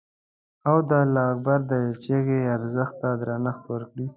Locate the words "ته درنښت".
3.01-3.63